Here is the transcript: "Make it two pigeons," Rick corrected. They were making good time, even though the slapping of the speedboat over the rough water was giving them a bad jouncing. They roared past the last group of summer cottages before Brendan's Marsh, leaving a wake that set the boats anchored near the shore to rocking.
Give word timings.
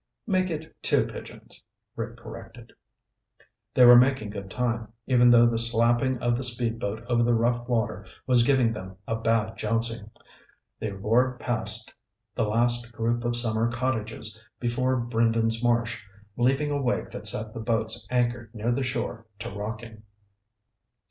"Make 0.25 0.49
it 0.49 0.75
two 0.81 1.05
pigeons," 1.05 1.63
Rick 1.95 2.17
corrected. 2.17 2.73
They 3.75 3.85
were 3.85 3.95
making 3.95 4.31
good 4.31 4.49
time, 4.49 4.91
even 5.05 5.29
though 5.29 5.45
the 5.45 5.59
slapping 5.59 6.17
of 6.23 6.35
the 6.35 6.43
speedboat 6.43 7.05
over 7.07 7.21
the 7.21 7.35
rough 7.35 7.67
water 7.67 8.07
was 8.25 8.41
giving 8.41 8.73
them 8.73 8.95
a 9.07 9.15
bad 9.15 9.57
jouncing. 9.59 10.09
They 10.79 10.89
roared 10.91 11.39
past 11.39 11.93
the 12.33 12.45
last 12.45 12.91
group 12.93 13.23
of 13.23 13.35
summer 13.35 13.69
cottages 13.69 14.41
before 14.59 14.95
Brendan's 14.95 15.63
Marsh, 15.63 16.03
leaving 16.35 16.71
a 16.71 16.81
wake 16.81 17.11
that 17.11 17.27
set 17.27 17.53
the 17.53 17.59
boats 17.59 18.07
anchored 18.09 18.55
near 18.55 18.71
the 18.71 18.81
shore 18.81 19.27
to 19.37 19.51
rocking. 19.51 20.01